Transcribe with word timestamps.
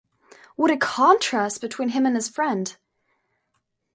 What 0.55 0.71
a 0.71 0.77
contrast 0.77 1.61
between 1.61 1.89
him 1.89 2.07
and 2.07 2.15
his 2.15 2.27
friend! 2.27 2.75